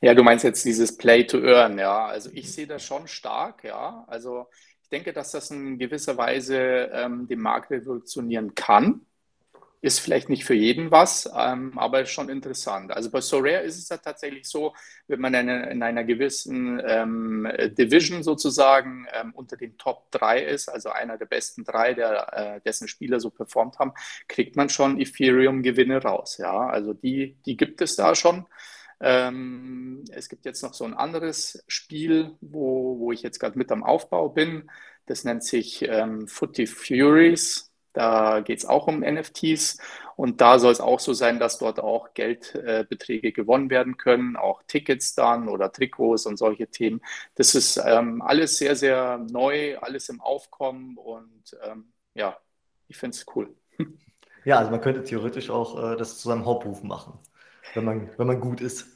ja, 0.00 0.14
du 0.14 0.22
meinst 0.22 0.44
jetzt 0.44 0.64
dieses 0.64 0.96
Play 0.96 1.24
to 1.24 1.38
Earn, 1.42 1.78
ja. 1.78 2.06
Also 2.06 2.30
ich 2.32 2.52
sehe 2.52 2.66
das 2.66 2.82
schon 2.84 3.06
stark, 3.06 3.64
ja. 3.64 4.04
Also 4.06 4.46
ich 4.82 4.88
denke, 4.88 5.12
dass 5.12 5.32
das 5.32 5.50
in 5.50 5.78
gewisser 5.78 6.16
Weise 6.16 6.56
ähm, 6.92 7.26
den 7.26 7.40
Markt 7.40 7.70
revolutionieren 7.70 8.54
kann. 8.54 9.02
Ist 9.86 10.00
vielleicht 10.00 10.28
nicht 10.28 10.44
für 10.44 10.54
jeden 10.54 10.90
was, 10.90 11.30
ähm, 11.36 11.78
aber 11.78 12.06
schon 12.06 12.28
interessant. 12.28 12.90
Also 12.90 13.08
bei 13.08 13.20
Sorare 13.20 13.62
ist 13.62 13.78
es 13.78 13.88
ja 13.88 13.98
tatsächlich 13.98 14.48
so, 14.48 14.74
wenn 15.06 15.20
man 15.20 15.32
in, 15.34 15.48
in 15.48 15.80
einer 15.80 16.02
gewissen 16.02 16.82
ähm, 16.84 17.48
Division 17.78 18.24
sozusagen 18.24 19.06
ähm, 19.14 19.32
unter 19.32 19.56
den 19.56 19.78
Top 19.78 20.10
3 20.10 20.40
ist, 20.42 20.68
also 20.68 20.88
einer 20.90 21.18
der 21.18 21.26
besten 21.26 21.62
drei, 21.62 21.94
der, 21.94 22.56
äh, 22.56 22.60
dessen 22.62 22.88
Spieler 22.88 23.20
so 23.20 23.30
performt 23.30 23.78
haben, 23.78 23.92
kriegt 24.26 24.56
man 24.56 24.70
schon 24.70 24.98
Ethereum-Gewinne 25.00 26.02
raus. 26.02 26.38
Ja, 26.38 26.66
also 26.66 26.92
die, 26.92 27.36
die 27.46 27.56
gibt 27.56 27.80
es 27.80 27.94
da 27.94 28.16
schon. 28.16 28.44
Ähm, 28.98 30.02
es 30.10 30.28
gibt 30.28 30.46
jetzt 30.46 30.62
noch 30.64 30.74
so 30.74 30.84
ein 30.84 30.94
anderes 30.94 31.62
Spiel, 31.68 32.32
wo, 32.40 32.98
wo 32.98 33.12
ich 33.12 33.22
jetzt 33.22 33.38
gerade 33.38 33.56
mit 33.56 33.70
am 33.70 33.84
Aufbau 33.84 34.30
bin. 34.30 34.68
Das 35.06 35.22
nennt 35.22 35.44
sich 35.44 35.82
ähm, 35.82 36.26
Footy 36.26 36.66
Furies. 36.66 37.70
Da 37.96 38.40
geht 38.40 38.58
es 38.58 38.66
auch 38.66 38.88
um 38.88 39.00
NFTs 39.00 39.78
und 40.16 40.42
da 40.42 40.58
soll 40.58 40.70
es 40.70 40.82
auch 40.82 41.00
so 41.00 41.14
sein, 41.14 41.40
dass 41.40 41.56
dort 41.56 41.80
auch 41.80 42.12
Geldbeträge 42.12 43.28
äh, 43.28 43.32
gewonnen 43.32 43.70
werden 43.70 43.96
können, 43.96 44.36
auch 44.36 44.62
Tickets 44.66 45.14
dann 45.14 45.48
oder 45.48 45.72
Trikots 45.72 46.26
und 46.26 46.36
solche 46.36 46.66
Themen. 46.68 47.00
Das 47.36 47.54
ist 47.54 47.78
ähm, 47.82 48.20
alles 48.20 48.58
sehr, 48.58 48.76
sehr 48.76 49.16
neu, 49.30 49.78
alles 49.78 50.10
im 50.10 50.20
Aufkommen 50.20 50.98
und 50.98 51.56
ähm, 51.64 51.90
ja, 52.12 52.36
ich 52.86 52.98
finde 52.98 53.16
es 53.16 53.24
cool. 53.34 53.54
Ja, 54.44 54.58
also 54.58 54.70
man 54.70 54.80
könnte 54.80 55.02
theoretisch 55.02 55.50
auch 55.50 55.76
äh, 55.76 55.96
das 55.96 56.18
zu 56.18 56.28
seinem 56.28 56.44
Hauptberuf 56.44 56.84
machen, 56.84 57.18
wenn 57.74 57.84
man, 57.84 58.10
wenn 58.16 58.28
man 58.28 58.40
gut 58.40 58.60
ist. 58.60 58.95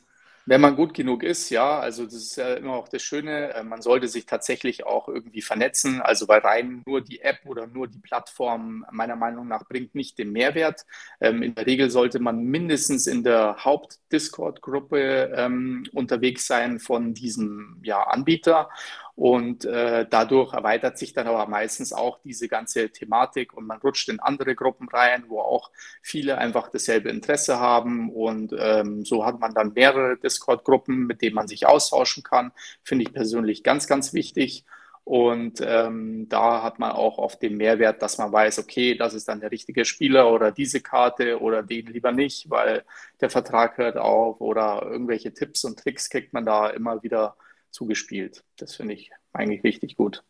Wenn 0.50 0.62
man 0.62 0.74
gut 0.74 0.94
genug 0.94 1.22
ist, 1.22 1.48
ja, 1.50 1.78
also 1.78 2.06
das 2.06 2.14
ist 2.14 2.34
ja 2.34 2.54
immer 2.54 2.72
auch 2.72 2.88
das 2.88 3.02
Schöne, 3.02 3.54
äh, 3.54 3.62
man 3.62 3.82
sollte 3.82 4.08
sich 4.08 4.26
tatsächlich 4.26 4.84
auch 4.84 5.06
irgendwie 5.06 5.42
vernetzen, 5.42 6.00
also 6.00 6.26
weil 6.26 6.40
rein 6.40 6.82
nur 6.86 7.02
die 7.02 7.20
App 7.20 7.38
oder 7.44 7.68
nur 7.68 7.86
die 7.86 8.00
Plattform 8.00 8.84
meiner 8.90 9.14
Meinung 9.14 9.46
nach 9.46 9.68
bringt 9.68 9.94
nicht 9.94 10.18
den 10.18 10.32
Mehrwert. 10.32 10.86
Ähm, 11.20 11.44
in 11.44 11.54
der 11.54 11.66
Regel 11.66 11.88
sollte 11.88 12.18
man 12.18 12.42
mindestens 12.42 13.06
in 13.06 13.22
der 13.22 13.64
Haupt-Discord-Gruppe 13.64 15.32
ähm, 15.36 15.84
unterwegs 15.92 16.48
sein 16.48 16.80
von 16.80 17.14
diesem 17.14 17.78
ja, 17.84 18.02
Anbieter 18.02 18.70
und 19.14 19.64
äh, 19.64 20.06
dadurch 20.08 20.52
erweitert 20.54 20.98
sich 20.98 21.12
dann 21.12 21.26
aber 21.26 21.46
meistens 21.46 21.92
auch 21.92 22.18
diese 22.24 22.48
ganze 22.48 22.90
Thematik 22.90 23.52
und 23.54 23.66
man 23.66 23.80
rutscht 23.80 24.08
in 24.08 24.20
andere 24.20 24.54
Gruppen 24.54 24.88
rein, 24.88 25.24
wo 25.28 25.40
auch 25.40 25.70
viele 26.02 26.38
einfach 26.38 26.70
dasselbe 26.70 27.10
Interesse 27.10 27.60
haben. 27.60 28.10
Und 28.10 28.54
ähm, 28.58 29.04
so 29.04 29.26
hat 29.26 29.38
man 29.40 29.54
dann 29.54 29.72
mehrere 29.74 30.16
Discord-Gruppen, 30.16 31.06
mit 31.06 31.22
denen 31.22 31.34
man 31.34 31.48
sich 31.48 31.66
austauschen 31.66 32.22
kann. 32.22 32.52
Finde 32.82 33.04
ich 33.04 33.12
persönlich 33.12 33.62
ganz, 33.62 33.86
ganz 33.86 34.14
wichtig. 34.14 34.64
Und 35.04 35.60
ähm, 35.62 36.28
da 36.28 36.62
hat 36.62 36.78
man 36.78 36.92
auch 36.92 37.18
oft 37.18 37.42
den 37.42 37.56
Mehrwert, 37.56 38.00
dass 38.00 38.18
man 38.18 38.30
weiß, 38.32 38.60
okay, 38.60 38.94
das 38.94 39.14
ist 39.14 39.28
dann 39.28 39.40
der 39.40 39.50
richtige 39.50 39.84
Spieler 39.84 40.30
oder 40.30 40.52
diese 40.52 40.80
Karte 40.80 41.40
oder 41.40 41.62
den 41.62 41.86
lieber 41.86 42.12
nicht, 42.12 42.48
weil 42.48 42.84
der 43.20 43.30
Vertrag 43.30 43.76
hört 43.78 43.96
auf 43.96 44.40
oder 44.40 44.82
irgendwelche 44.84 45.34
Tipps 45.34 45.64
und 45.64 45.78
Tricks 45.80 46.10
kriegt 46.10 46.32
man 46.32 46.44
da 46.46 46.68
immer 46.68 47.02
wieder 47.02 47.36
zugespielt. 47.70 48.44
Das 48.56 48.74
finde 48.74 48.94
ich 48.94 49.10
eigentlich 49.32 49.64
richtig 49.64 49.96
gut. 49.96 50.22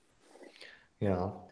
Ja. 1.00 1.48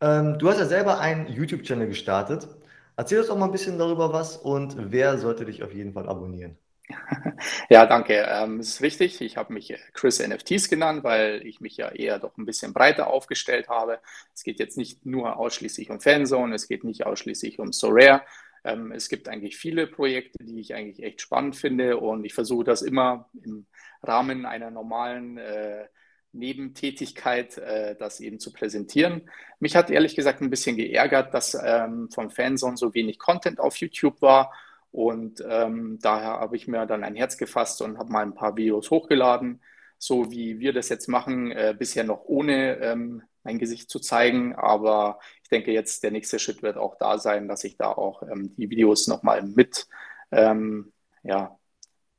Ähm, 0.00 0.38
du 0.38 0.48
hast 0.48 0.58
ja 0.58 0.66
selber 0.66 1.00
einen 1.00 1.28
YouTube-Channel 1.28 1.88
gestartet. 1.88 2.48
Erzähl 2.96 3.18
uns 3.18 3.28
doch 3.28 3.38
mal 3.38 3.46
ein 3.46 3.52
bisschen 3.52 3.78
darüber 3.78 4.12
was 4.12 4.36
und 4.36 4.74
wer 4.90 5.18
sollte 5.18 5.44
dich 5.44 5.62
auf 5.62 5.72
jeden 5.72 5.92
Fall 5.92 6.08
abonnieren? 6.08 6.58
Ja, 7.70 7.86
danke. 7.86 8.26
Ähm, 8.28 8.60
es 8.60 8.68
ist 8.68 8.82
richtig. 8.82 9.20
Ich 9.20 9.36
habe 9.36 9.52
mich 9.52 9.74
Chris 9.92 10.26
NFTs 10.26 10.68
genannt, 10.68 11.04
weil 11.04 11.46
ich 11.46 11.60
mich 11.60 11.76
ja 11.76 11.90
eher 11.90 12.18
doch 12.18 12.36
ein 12.36 12.46
bisschen 12.46 12.72
breiter 12.72 13.08
aufgestellt 13.08 13.68
habe. 13.68 14.00
Es 14.34 14.42
geht 14.42 14.58
jetzt 14.58 14.76
nicht 14.76 15.04
nur 15.04 15.36
ausschließlich 15.36 15.90
um 15.90 16.00
Fanzone, 16.00 16.54
es 16.54 16.66
geht 16.66 16.84
nicht 16.84 17.06
ausschließlich 17.06 17.58
um 17.58 17.72
Sorare. 17.72 18.22
Ähm, 18.68 18.92
es 18.92 19.08
gibt 19.08 19.28
eigentlich 19.28 19.56
viele 19.56 19.86
Projekte, 19.86 20.44
die 20.44 20.60
ich 20.60 20.74
eigentlich 20.74 21.02
echt 21.02 21.20
spannend 21.20 21.56
finde 21.56 21.96
und 21.96 22.24
ich 22.24 22.34
versuche 22.34 22.64
das 22.64 22.82
immer 22.82 23.28
im 23.44 23.66
Rahmen 24.02 24.46
einer 24.46 24.70
normalen 24.70 25.38
äh, 25.38 25.86
Nebentätigkeit, 26.32 27.58
äh, 27.58 27.96
das 27.96 28.20
eben 28.20 28.38
zu 28.38 28.52
präsentieren. 28.52 29.30
Mich 29.60 29.76
hat 29.76 29.90
ehrlich 29.90 30.14
gesagt 30.14 30.40
ein 30.40 30.50
bisschen 30.50 30.76
geärgert, 30.76 31.34
dass 31.34 31.58
ähm, 31.60 32.10
vom 32.10 32.30
Fanzone 32.30 32.76
so 32.76 32.94
wenig 32.94 33.18
Content 33.18 33.60
auf 33.60 33.76
YouTube 33.76 34.20
war. 34.20 34.52
Und 34.90 35.42
ähm, 35.48 35.98
daher 36.00 36.40
habe 36.40 36.56
ich 36.56 36.66
mir 36.68 36.86
dann 36.86 37.04
ein 37.04 37.14
Herz 37.14 37.36
gefasst 37.36 37.82
und 37.82 37.98
habe 37.98 38.12
mal 38.12 38.22
ein 38.22 38.34
paar 38.34 38.56
Videos 38.56 38.90
hochgeladen, 38.90 39.60
so 39.98 40.30
wie 40.30 40.60
wir 40.60 40.72
das 40.72 40.88
jetzt 40.88 41.08
machen, 41.08 41.50
äh, 41.52 41.74
bisher 41.78 42.04
noch 42.04 42.24
ohne 42.24 42.76
ähm, 42.78 43.22
mein 43.48 43.58
Gesicht 43.58 43.88
zu 43.90 43.98
zeigen. 43.98 44.54
Aber 44.54 45.18
ich 45.42 45.48
denke, 45.48 45.72
jetzt 45.72 46.02
der 46.02 46.10
nächste 46.10 46.38
Schritt 46.38 46.62
wird 46.62 46.76
auch 46.76 46.96
da 46.98 47.18
sein, 47.18 47.48
dass 47.48 47.64
ich 47.64 47.78
da 47.78 47.90
auch 47.90 48.22
ähm, 48.22 48.54
die 48.56 48.68
Videos 48.68 49.08
nochmal 49.08 49.42
mit, 49.42 49.88
ähm, 50.30 50.92
ja, 51.22 51.58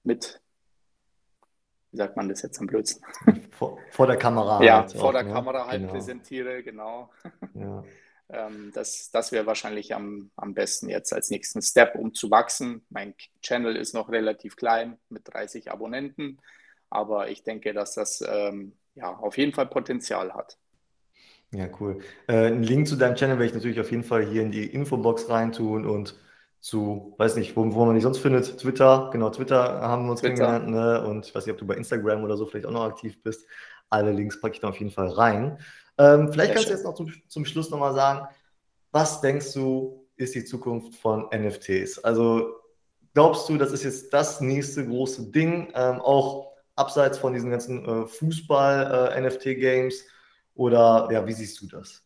mit 0.03 0.41
wie 1.91 1.97
sagt 1.97 2.17
man 2.17 2.29
das 2.29 2.41
jetzt 2.41 2.59
am 2.59 2.67
blödsten? 2.67 3.03
Vor, 3.51 3.77
vor 3.91 4.07
der 4.07 4.15
Kamera. 4.15 4.63
Ja, 4.63 4.81
halt 4.81 4.93
vor 4.93 5.09
auch, 5.09 5.11
der 5.11 5.23
ne? 5.23 5.33
Kamera 5.33 5.67
halt 5.67 5.81
genau. 5.81 5.91
präsentiere, 5.91 6.63
genau. 6.63 7.11
Ja. 7.55 7.83
ähm, 8.29 8.71
das 8.73 9.11
das 9.11 9.33
wäre 9.33 9.45
wahrscheinlich 9.47 9.93
am, 9.93 10.31
am 10.37 10.53
besten 10.53 10.87
jetzt 10.87 11.11
als 11.11 11.29
nächsten 11.29 11.61
Step, 11.61 11.95
um 11.95 12.13
zu 12.13 12.31
wachsen. 12.31 12.85
Mein 12.89 13.15
Channel 13.41 13.75
ist 13.75 13.93
noch 13.93 14.09
relativ 14.09 14.55
klein 14.55 14.97
mit 15.09 15.27
30 15.33 15.71
Abonnenten, 15.71 16.39
aber 16.89 17.29
ich 17.29 17.43
denke, 17.43 17.73
dass 17.73 17.95
das 17.95 18.23
ähm, 18.25 18.77
ja, 18.95 19.13
auf 19.13 19.37
jeden 19.37 19.53
Fall 19.53 19.67
Potenzial 19.67 20.33
hat. 20.33 20.57
Ja, 21.51 21.67
cool. 21.79 21.99
Äh, 22.27 22.47
einen 22.47 22.63
Link 22.63 22.87
zu 22.87 22.95
deinem 22.95 23.15
Channel 23.15 23.37
werde 23.37 23.47
ich 23.47 23.53
natürlich 23.53 23.79
auf 23.79 23.89
jeden 23.89 24.03
Fall 24.03 24.25
hier 24.25 24.43
in 24.43 24.51
die 24.51 24.65
Infobox 24.65 25.29
reintun 25.29 25.85
und 25.85 26.15
zu, 26.61 27.15
weiß 27.17 27.37
nicht, 27.37 27.55
wo, 27.55 27.73
wo 27.73 27.85
man 27.85 27.95
die 27.95 28.01
sonst 28.01 28.19
findet, 28.19 28.59
Twitter, 28.59 29.09
genau, 29.11 29.29
Twitter 29.29 29.81
haben 29.81 30.05
wir 30.05 30.11
uns 30.11 30.19
Twitter. 30.19 30.35
kennengelernt, 30.35 30.69
ne? 30.69 31.07
und 31.07 31.25
ich 31.25 31.33
weiß 31.33 31.45
nicht, 31.45 31.53
ob 31.53 31.59
du 31.59 31.65
bei 31.65 31.75
Instagram 31.75 32.23
oder 32.23 32.35
so 32.37 32.45
vielleicht 32.45 32.65
auch 32.65 32.71
noch 32.71 32.83
aktiv 32.83 33.23
bist. 33.23 33.47
Alle 33.89 34.11
Links 34.11 34.39
packe 34.39 34.55
ich 34.55 34.59
da 34.59 34.69
auf 34.69 34.77
jeden 34.77 34.91
Fall 34.91 35.07
rein. 35.07 35.57
Ähm, 35.97 36.31
vielleicht 36.31 36.53
Sehr 36.53 36.55
kannst 36.55 36.63
schön. 36.63 36.71
du 36.71 36.77
jetzt 36.77 36.83
noch 36.83 36.93
zum, 36.95 37.11
zum 37.27 37.45
Schluss 37.45 37.69
nochmal 37.71 37.95
sagen, 37.95 38.27
was 38.91 39.21
denkst 39.21 39.53
du, 39.53 40.05
ist 40.17 40.35
die 40.35 40.43
Zukunft 40.43 40.95
von 40.95 41.29
NFTs? 41.33 41.99
Also 41.99 42.57
glaubst 43.13 43.47
du, 43.49 43.57
das 43.57 43.71
ist 43.71 43.83
jetzt 43.83 44.13
das 44.13 44.41
nächste 44.41 44.85
große 44.85 45.31
Ding, 45.31 45.71
ähm, 45.75 46.01
auch 46.01 46.51
abseits 46.75 47.17
von 47.17 47.33
diesen 47.33 47.49
ganzen 47.49 47.85
äh, 47.85 48.05
Fußball-NFT-Games? 48.05 50.01
Äh, 50.01 50.05
oder 50.59 51.07
ja, 51.09 51.25
wie 51.25 51.31
siehst 51.31 51.61
du 51.61 51.67
das? 51.67 52.03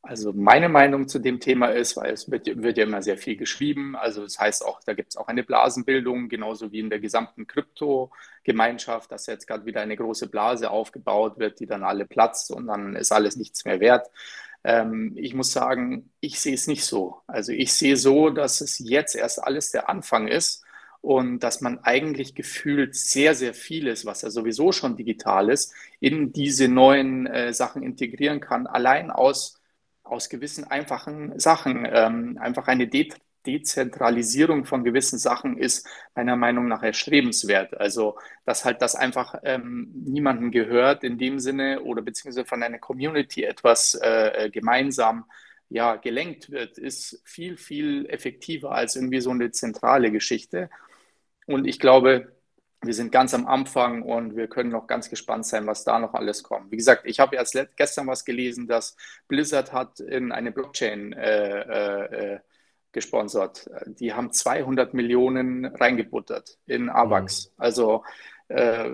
Also 0.00 0.32
meine 0.32 0.70
Meinung 0.70 1.06
zu 1.06 1.18
dem 1.18 1.38
Thema 1.38 1.68
ist, 1.68 1.96
weil 1.96 2.12
es 2.12 2.30
wird, 2.30 2.46
wird 2.62 2.78
ja 2.78 2.84
immer 2.84 3.02
sehr 3.02 3.18
viel 3.18 3.36
geschrieben, 3.36 3.94
also 3.94 4.22
das 4.22 4.38
heißt 4.38 4.64
auch, 4.64 4.80
da 4.84 4.94
gibt 4.94 5.10
es 5.10 5.16
auch 5.16 5.28
eine 5.28 5.42
Blasenbildung, 5.42 6.30
genauso 6.30 6.72
wie 6.72 6.80
in 6.80 6.88
der 6.88 7.00
gesamten 7.00 7.46
Krypto-Gemeinschaft, 7.46 9.12
dass 9.12 9.26
jetzt 9.26 9.46
gerade 9.46 9.66
wieder 9.66 9.82
eine 9.82 9.96
große 9.96 10.28
Blase 10.28 10.70
aufgebaut 10.70 11.38
wird, 11.38 11.60
die 11.60 11.66
dann 11.66 11.84
alle 11.84 12.06
platzt 12.06 12.50
und 12.50 12.66
dann 12.68 12.96
ist 12.96 13.12
alles 13.12 13.36
nichts 13.36 13.66
mehr 13.66 13.80
wert. 13.80 14.10
Ähm, 14.62 15.12
ich 15.16 15.34
muss 15.34 15.52
sagen, 15.52 16.10
ich 16.20 16.40
sehe 16.40 16.54
es 16.54 16.66
nicht 16.66 16.86
so. 16.86 17.20
Also 17.26 17.52
ich 17.52 17.74
sehe 17.74 17.98
so, 17.98 18.30
dass 18.30 18.62
es 18.62 18.78
jetzt 18.78 19.14
erst 19.14 19.42
alles 19.42 19.70
der 19.70 19.90
Anfang 19.90 20.26
ist 20.26 20.63
und 21.04 21.40
dass 21.40 21.60
man 21.60 21.78
eigentlich 21.80 22.34
gefühlt 22.34 22.94
sehr, 22.96 23.34
sehr 23.34 23.52
vieles, 23.52 24.06
was 24.06 24.22
ja 24.22 24.30
sowieso 24.30 24.72
schon 24.72 24.96
digital 24.96 25.50
ist, 25.50 25.74
in 26.00 26.32
diese 26.32 26.66
neuen 26.66 27.26
äh, 27.26 27.52
Sachen 27.52 27.82
integrieren 27.82 28.40
kann, 28.40 28.66
allein 28.66 29.10
aus 29.10 29.60
aus 30.04 30.28
gewissen 30.28 30.64
einfachen 30.64 31.38
Sachen. 31.38 31.88
Ähm, 31.90 32.38
einfach 32.40 32.68
eine 32.68 32.86
De 32.88 33.10
Dezentralisierung 33.46 34.64
von 34.64 34.84
gewissen 34.84 35.18
Sachen 35.18 35.58
ist 35.58 35.86
meiner 36.14 36.34
Meinung 36.36 36.66
nach 36.66 36.82
erstrebenswert. 36.82 37.78
Also, 37.78 38.16
dass 38.46 38.64
halt 38.64 38.80
das 38.80 38.94
einfach 38.94 39.34
ähm, 39.44 39.90
niemandem 39.94 40.50
gehört 40.50 41.04
in 41.04 41.18
dem 41.18 41.38
Sinne 41.38 41.82
oder 41.82 42.00
beziehungsweise 42.00 42.46
von 42.46 42.62
einer 42.62 42.78
Community 42.78 43.44
etwas 43.44 43.94
äh, 43.96 44.48
gemeinsam 44.50 45.26
ja, 45.68 45.96
gelenkt 45.96 46.50
wird, 46.50 46.78
ist 46.78 47.20
viel, 47.24 47.58
viel 47.58 48.06
effektiver 48.06 48.72
als 48.72 48.96
irgendwie 48.96 49.20
so 49.20 49.30
eine 49.30 49.50
zentrale 49.50 50.10
Geschichte. 50.10 50.70
Und 51.46 51.66
ich 51.66 51.78
glaube, 51.78 52.32
wir 52.82 52.94
sind 52.94 53.12
ganz 53.12 53.34
am 53.34 53.46
Anfang 53.46 54.02
und 54.02 54.36
wir 54.36 54.48
können 54.48 54.70
noch 54.70 54.86
ganz 54.86 55.08
gespannt 55.08 55.46
sein, 55.46 55.66
was 55.66 55.84
da 55.84 55.98
noch 55.98 56.14
alles 56.14 56.42
kommt. 56.42 56.70
Wie 56.70 56.76
gesagt, 56.76 57.02
ich 57.06 57.20
habe 57.20 57.36
erst 57.36 57.56
gestern 57.76 58.06
was 58.06 58.24
gelesen, 58.24 58.66
dass 58.66 58.96
Blizzard 59.28 59.72
hat 59.72 60.00
in 60.00 60.32
eine 60.32 60.52
Blockchain 60.52 61.12
äh, 61.12 62.34
äh, 62.34 62.38
gesponsert. 62.92 63.68
Die 63.86 64.12
haben 64.12 64.32
200 64.32 64.94
Millionen 64.94 65.66
reingebuttert 65.66 66.58
in 66.66 66.90
AVAX. 66.90 67.46
Mhm. 67.46 67.52
Also 67.56 68.04
äh, 68.48 68.90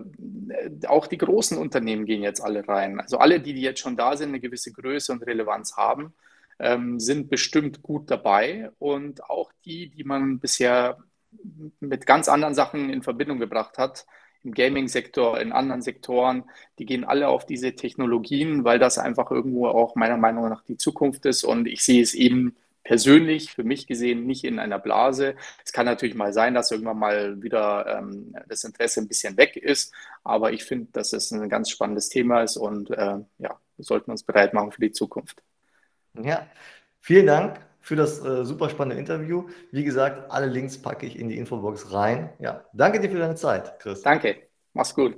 auch 0.87 1.07
die 1.07 1.19
großen 1.19 1.59
Unternehmen 1.59 2.07
gehen 2.07 2.23
jetzt 2.23 2.40
alle 2.40 2.66
rein. 2.66 3.00
Also 3.00 3.19
alle, 3.19 3.40
die, 3.40 3.54
die 3.54 3.62
jetzt 3.62 3.80
schon 3.80 3.97
da 3.97 4.16
sind, 4.16 4.30
eine 4.30 4.40
gewisse 4.40 4.73
Größe 4.73 5.12
und 5.12 5.26
Relevanz 5.26 5.76
haben, 5.76 6.14
ähm, 6.59 7.00
sind 7.00 7.28
bestimmt 7.28 7.83
gut 7.83 8.11
dabei. 8.11 8.71
Und 8.78 9.25
auch 9.25 9.52
die, 9.64 9.90
die 9.90 10.04
man 10.04 10.38
bisher 10.38 10.99
mit 11.81 12.07
ganz 12.07 12.29
anderen 12.29 12.55
Sachen 12.55 12.91
in 12.91 13.03
Verbindung 13.03 13.39
gebracht 13.39 13.79
hat, 13.79 14.07
im 14.43 14.53
Gaming-Sektor, 14.53 15.41
in 15.41 15.53
anderen 15.53 15.83
Sektoren, 15.83 16.45
die 16.79 16.87
gehen 16.87 17.05
alle 17.05 17.29
auf 17.29 17.45
diese 17.45 17.75
Technologien, 17.75 18.65
weil 18.65 18.79
das 18.79 18.99
einfach 18.99 19.31
irgendwo 19.31 19.67
auch 19.67 19.97
meiner 19.97 20.17
Meinung 20.17 20.49
nach 20.49 20.65
die 20.65 20.79
Zukunft 20.79 21.27
ist. 21.27 21.45
Und 21.45 21.67
ich 21.69 21.85
sehe 21.85 22.03
es 22.03 22.15
eben 22.15 22.57
persönlich, 22.83 23.53
für 23.53 23.65
mich 23.65 23.87
gesehen, 23.87 24.27
nicht 24.27 24.45
in 24.45 24.59
einer 24.59 24.79
Blase. 24.79 25.37
Es 25.65 25.73
kann 25.73 25.85
natürlich 25.85 26.15
mal 26.15 26.33
sein, 26.33 26.55
dass 26.55 26.71
irgendwann 26.71 26.99
mal 26.99 27.43
wieder 27.43 27.99
ähm, 27.99 28.35
das 28.49 28.65
Interesse 28.65 29.01
ein 29.01 29.09
bisschen 29.09 29.37
weg 29.37 29.57
ist, 29.57 29.93
aber 30.25 30.53
ich 30.53 30.65
finde, 30.65 30.89
dass 30.93 31.13
es 31.13 31.31
ein 31.31 31.49
ganz 31.51 31.69
spannendes 31.69 32.09
Thema 32.09 32.43
ist 32.43 32.57
und 32.57 32.91
äh, 32.91 33.19
ja, 33.39 33.61
wir 33.77 33.85
sollten 33.85 34.11
uns 34.11 34.23
bereit 34.23 34.55
machen 34.55 34.73
für 34.73 34.81
die 34.81 34.93
Zukunft. 34.93 35.43
Ja, 36.15 36.47
vielen 37.01 37.27
Dank 37.27 37.70
für 37.81 37.97
das 37.97 38.25
äh, 38.25 38.45
super 38.45 38.69
spannende 38.69 38.99
Interview. 38.99 39.49
Wie 39.73 39.85
gesagt, 39.85 40.31
alle 40.31 40.47
Links 40.47 40.81
packe 40.81 41.07
ich 41.07 41.19
in 41.19 41.29
die 41.29 41.39
Infobox 41.39 41.93
rein. 41.93 42.31
Ja, 42.39 42.65
danke 42.73 43.01
dir 43.01 43.11
für 43.11 43.19
deine 43.19 43.35
Zeit, 43.35 43.79
Chris. 43.81 44.03
Danke, 44.03 44.37
mach's 44.75 44.95
gut. 44.95 45.17